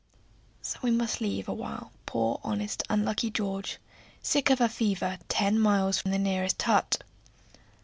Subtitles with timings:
[0.63, 3.77] So we must leave awhile poor, honest, unlucky George,
[4.23, 7.03] sick of a fever, ten miles from the nearest hut.